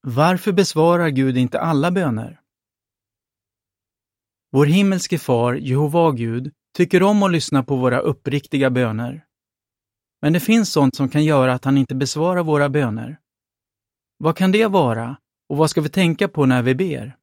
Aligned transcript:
Varför 0.00 0.52
besvarar 0.52 1.08
Gud 1.08 1.36
inte 1.36 1.60
alla 1.60 1.90
böner? 1.90 2.40
Vår 4.50 4.66
himmelske 4.66 5.18
far, 5.18 5.54
Jehova 5.54 6.12
Gud, 6.12 6.52
tycker 6.76 7.02
om 7.02 7.22
att 7.22 7.32
lyssna 7.32 7.62
på 7.62 7.76
våra 7.76 7.98
uppriktiga 7.98 8.70
böner. 8.70 9.24
Men 10.20 10.32
det 10.32 10.40
finns 10.40 10.72
sånt 10.72 10.96
som 10.96 11.08
kan 11.08 11.24
göra 11.24 11.52
att 11.52 11.64
han 11.64 11.78
inte 11.78 11.94
besvarar 11.94 12.42
våra 12.42 12.68
böner. 12.68 13.18
Vad 14.18 14.36
kan 14.36 14.52
det 14.52 14.66
vara 14.66 15.16
och 15.48 15.56
vad 15.56 15.70
ska 15.70 15.80
vi 15.80 15.88
tänka 15.88 16.28
på 16.28 16.46
när 16.46 16.62
vi 16.62 16.74
ber? 16.74 17.16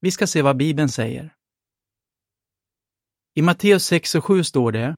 Vi 0.00 0.10
ska 0.10 0.26
se 0.26 0.42
vad 0.42 0.56
Bibeln 0.56 0.88
säger. 0.88 1.34
I 3.34 3.42
Matteus 3.42 3.84
6 3.84 4.14
och 4.14 4.24
7 4.24 4.44
står 4.44 4.72
det 4.72 4.96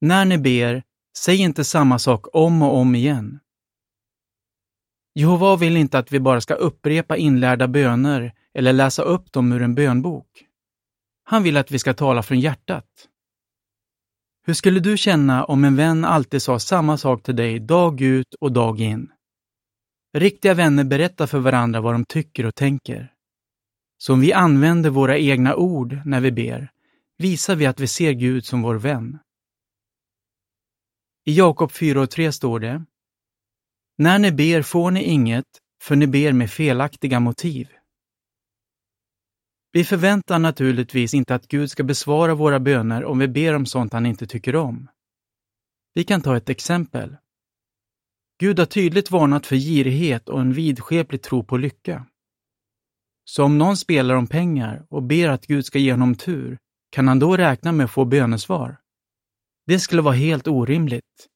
När 0.00 0.24
ni 0.24 0.38
ber, 0.38 0.82
säg 1.18 1.36
inte 1.36 1.64
samma 1.64 1.98
sak 1.98 2.26
om 2.32 2.62
och 2.62 2.76
om 2.76 2.94
igen. 2.94 3.40
Jehova 5.14 5.56
vill 5.56 5.76
inte 5.76 5.98
att 5.98 6.12
vi 6.12 6.20
bara 6.20 6.40
ska 6.40 6.54
upprepa 6.54 7.16
inlärda 7.16 7.68
böner 7.68 8.32
eller 8.54 8.72
läsa 8.72 9.02
upp 9.02 9.32
dem 9.32 9.52
ur 9.52 9.62
en 9.62 9.74
bönbok. 9.74 10.44
Han 11.24 11.42
vill 11.42 11.56
att 11.56 11.70
vi 11.70 11.78
ska 11.78 11.94
tala 11.94 12.22
från 12.22 12.40
hjärtat. 12.40 12.86
Hur 14.46 14.54
skulle 14.54 14.80
du 14.80 14.96
känna 14.96 15.44
om 15.44 15.64
en 15.64 15.76
vän 15.76 16.04
alltid 16.04 16.42
sa 16.42 16.58
samma 16.58 16.98
sak 16.98 17.22
till 17.22 17.36
dig 17.36 17.58
dag 17.58 18.00
ut 18.00 18.34
och 18.40 18.52
dag 18.52 18.80
in? 18.80 19.12
Riktiga 20.16 20.54
vänner 20.54 20.84
berättar 20.84 21.26
för 21.26 21.38
varandra 21.38 21.80
vad 21.80 21.94
de 21.94 22.04
tycker 22.04 22.46
och 22.46 22.54
tänker. 22.54 23.12
Så 23.98 24.12
om 24.12 24.20
vi 24.20 24.32
använder 24.32 24.90
våra 24.90 25.18
egna 25.18 25.56
ord 25.56 26.00
när 26.04 26.20
vi 26.20 26.32
ber, 26.32 26.70
visar 27.18 27.56
vi 27.56 27.66
att 27.66 27.80
vi 27.80 27.86
ser 27.86 28.12
Gud 28.12 28.44
som 28.44 28.62
vår 28.62 28.74
vän. 28.74 29.18
I 31.24 31.34
Jakob 31.34 31.72
4 31.72 32.00
och 32.00 32.10
3 32.10 32.32
står 32.32 32.60
det 32.60 32.84
när 34.00 34.18
ni 34.18 34.32
ber 34.32 34.62
får 34.62 34.90
ni 34.90 35.02
inget, 35.02 35.46
för 35.82 35.96
ni 35.96 36.06
ber 36.06 36.32
med 36.32 36.50
felaktiga 36.50 37.20
motiv. 37.20 37.68
Vi 39.72 39.84
förväntar 39.84 40.38
naturligtvis 40.38 41.14
inte 41.14 41.34
att 41.34 41.48
Gud 41.48 41.70
ska 41.70 41.82
besvara 41.82 42.34
våra 42.34 42.60
böner 42.60 43.04
om 43.04 43.18
vi 43.18 43.28
ber 43.28 43.54
om 43.54 43.66
sånt 43.66 43.92
han 43.92 44.06
inte 44.06 44.26
tycker 44.26 44.56
om. 44.56 44.88
Vi 45.94 46.04
kan 46.04 46.22
ta 46.22 46.36
ett 46.36 46.48
exempel. 46.48 47.16
Gud 48.38 48.58
har 48.58 48.66
tydligt 48.66 49.10
varnat 49.10 49.46
för 49.46 49.56
girighet 49.56 50.28
och 50.28 50.40
en 50.40 50.52
vidskeplig 50.52 51.22
tro 51.22 51.44
på 51.44 51.56
lycka. 51.56 52.06
Så 53.24 53.44
om 53.44 53.58
någon 53.58 53.76
spelar 53.76 54.14
om 54.14 54.26
pengar 54.26 54.86
och 54.90 55.02
ber 55.02 55.28
att 55.28 55.46
Gud 55.46 55.64
ska 55.64 55.78
ge 55.78 55.90
honom 55.90 56.14
tur, 56.14 56.58
kan 56.90 57.08
han 57.08 57.18
då 57.18 57.36
räkna 57.36 57.72
med 57.72 57.84
att 57.84 57.90
få 57.90 58.04
bönesvar? 58.04 58.76
Det 59.66 59.80
skulle 59.80 60.02
vara 60.02 60.14
helt 60.14 60.48
orimligt. 60.48 61.26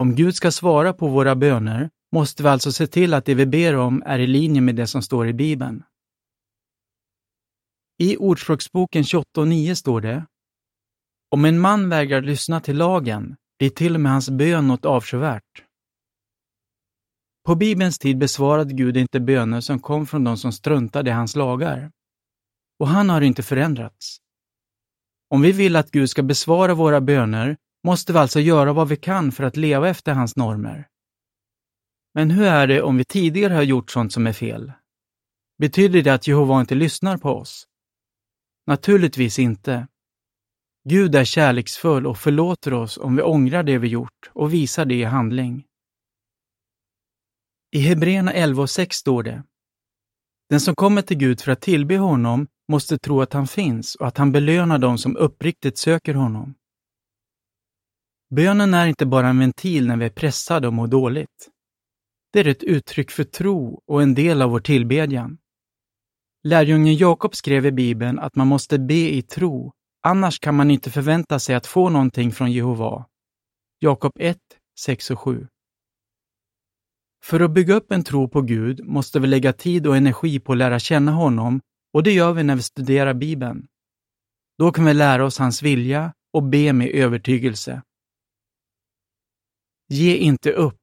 Om 0.00 0.14
Gud 0.14 0.34
ska 0.34 0.50
svara 0.50 0.92
på 0.92 1.08
våra 1.08 1.36
böner 1.36 1.90
måste 2.12 2.42
vi 2.42 2.48
alltså 2.48 2.72
se 2.72 2.86
till 2.86 3.14
att 3.14 3.24
det 3.24 3.34
vi 3.34 3.46
ber 3.46 3.76
om 3.76 4.02
är 4.06 4.18
i 4.18 4.26
linje 4.26 4.60
med 4.60 4.76
det 4.76 4.86
som 4.86 5.02
står 5.02 5.28
i 5.28 5.32
Bibeln. 5.32 5.82
I 7.98 8.16
Ordspråksboken 8.16 9.02
28.9 9.02 9.74
står 9.74 10.00
det 10.00 10.26
Om 11.30 11.44
en 11.44 11.60
man 11.60 11.88
vägrar 11.88 12.22
lyssna 12.22 12.60
till 12.60 12.76
lagen 12.76 13.36
blir 13.58 13.70
till 13.70 13.94
och 13.94 14.00
med 14.00 14.12
hans 14.12 14.30
bön 14.30 14.68
något 14.68 14.84
avskyvärt. 14.84 15.64
På 17.46 17.54
Bibelns 17.54 17.98
tid 17.98 18.18
besvarade 18.18 18.74
Gud 18.74 18.96
inte 18.96 19.20
böner 19.20 19.60
som 19.60 19.80
kom 19.80 20.06
från 20.06 20.24
de 20.24 20.36
som 20.36 20.52
struntade 20.52 21.10
i 21.10 21.12
hans 21.12 21.36
lagar. 21.36 21.90
Och 22.78 22.88
han 22.88 23.10
har 23.10 23.20
inte 23.20 23.42
förändrats. 23.42 24.18
Om 25.30 25.42
vi 25.42 25.52
vill 25.52 25.76
att 25.76 25.90
Gud 25.90 26.10
ska 26.10 26.22
besvara 26.22 26.74
våra 26.74 27.00
böner 27.00 27.56
måste 27.84 28.12
vi 28.12 28.18
alltså 28.18 28.40
göra 28.40 28.72
vad 28.72 28.88
vi 28.88 28.96
kan 28.96 29.32
för 29.32 29.44
att 29.44 29.56
leva 29.56 29.88
efter 29.88 30.12
hans 30.12 30.36
normer. 30.36 30.88
Men 32.14 32.30
hur 32.30 32.44
är 32.44 32.66
det 32.66 32.82
om 32.82 32.96
vi 32.96 33.04
tidigare 33.04 33.54
har 33.54 33.62
gjort 33.62 33.90
sånt 33.90 34.12
som 34.12 34.26
är 34.26 34.32
fel? 34.32 34.72
Betyder 35.58 36.02
det 36.02 36.14
att 36.14 36.26
Jehova 36.26 36.60
inte 36.60 36.74
lyssnar 36.74 37.16
på 37.16 37.30
oss? 37.30 37.66
Naturligtvis 38.66 39.38
inte. 39.38 39.86
Gud 40.88 41.14
är 41.14 41.24
kärleksfull 41.24 42.06
och 42.06 42.18
förlåter 42.18 42.72
oss 42.72 42.98
om 42.98 43.16
vi 43.16 43.22
ångrar 43.22 43.62
det 43.62 43.78
vi 43.78 43.88
gjort 43.88 44.30
och 44.32 44.54
visar 44.54 44.84
det 44.84 44.94
i 44.94 45.04
handling. 45.04 45.64
I 47.72 47.80
Hebreerna 47.80 48.32
11 48.32 48.62
och 48.62 48.70
6 48.70 48.96
står 48.96 49.22
det 49.22 49.42
Den 50.48 50.60
som 50.60 50.74
kommer 50.74 51.02
till 51.02 51.16
Gud 51.16 51.40
för 51.40 51.52
att 51.52 51.60
tillbe 51.60 51.96
honom 51.96 52.46
måste 52.68 52.98
tro 52.98 53.20
att 53.20 53.32
han 53.32 53.46
finns 53.46 53.94
och 53.94 54.06
att 54.06 54.18
han 54.18 54.32
belönar 54.32 54.78
dem 54.78 54.98
som 54.98 55.16
uppriktigt 55.16 55.78
söker 55.78 56.14
honom. 56.14 56.54
Bönen 58.34 58.74
är 58.74 58.86
inte 58.86 59.06
bara 59.06 59.28
en 59.28 59.38
ventil 59.38 59.86
när 59.86 59.96
vi 59.96 60.04
är 60.04 60.10
pressade 60.10 60.66
och 60.66 60.72
mår 60.72 60.86
dåligt. 60.86 61.48
Det 62.32 62.40
är 62.40 62.48
ett 62.48 62.62
uttryck 62.62 63.10
för 63.10 63.24
tro 63.24 63.82
och 63.86 64.02
en 64.02 64.14
del 64.14 64.42
av 64.42 64.50
vår 64.50 64.60
tillbedjan. 64.60 65.38
Lärjungen 66.42 66.96
Jakob 66.96 67.34
skrev 67.34 67.66
i 67.66 67.72
Bibeln 67.72 68.18
att 68.18 68.36
man 68.36 68.46
måste 68.46 68.78
be 68.78 69.14
i 69.14 69.22
tro, 69.22 69.72
annars 70.02 70.38
kan 70.38 70.54
man 70.54 70.70
inte 70.70 70.90
förvänta 70.90 71.38
sig 71.38 71.54
att 71.54 71.66
få 71.66 71.88
någonting 71.88 72.32
från 72.32 72.52
Jehova. 72.52 73.06
Jakob 73.78 74.12
1, 74.18 74.38
6 74.80 75.10
och 75.10 75.20
7. 75.20 75.46
För 77.24 77.40
att 77.40 77.50
bygga 77.50 77.74
upp 77.74 77.92
en 77.92 78.04
tro 78.04 78.28
på 78.28 78.42
Gud 78.42 78.84
måste 78.84 79.20
vi 79.20 79.26
lägga 79.26 79.52
tid 79.52 79.86
och 79.86 79.96
energi 79.96 80.40
på 80.40 80.52
att 80.52 80.58
lära 80.58 80.78
känna 80.78 81.12
honom 81.12 81.60
och 81.92 82.02
det 82.02 82.12
gör 82.12 82.32
vi 82.32 82.42
när 82.42 82.56
vi 82.56 82.62
studerar 82.62 83.14
Bibeln. 83.14 83.66
Då 84.58 84.72
kan 84.72 84.84
vi 84.84 84.94
lära 84.94 85.24
oss 85.24 85.38
hans 85.38 85.62
vilja 85.62 86.12
och 86.32 86.42
be 86.42 86.72
med 86.72 86.88
övertygelse. 86.88 87.82
Ge 89.92 90.16
inte 90.16 90.52
upp. 90.52 90.80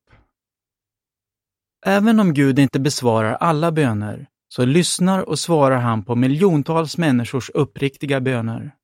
Även 1.85 2.19
om 2.19 2.33
Gud 2.33 2.59
inte 2.59 2.79
besvarar 2.79 3.33
alla 3.33 3.71
böner 3.71 4.27
så 4.47 4.65
lyssnar 4.65 5.29
och 5.29 5.39
svarar 5.39 5.77
han 5.77 6.05
på 6.05 6.15
miljontals 6.15 6.97
människors 6.97 7.49
uppriktiga 7.49 8.21
böner. 8.21 8.75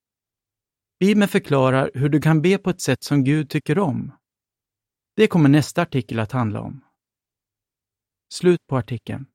Bibeln 0.99 1.27
förklarar 1.27 1.91
hur 1.93 2.09
du 2.09 2.21
kan 2.21 2.41
be 2.41 2.57
på 2.57 2.69
ett 2.69 2.81
sätt 2.81 3.03
som 3.03 3.23
Gud 3.23 3.49
tycker 3.49 3.79
om. 3.79 4.11
Det 5.15 5.27
kommer 5.27 5.49
nästa 5.49 5.81
artikel 5.81 6.19
att 6.19 6.31
handla 6.31 6.61
om. 6.61 6.83
Slut 8.33 8.67
på 8.67 8.77
artikeln. 8.77 9.25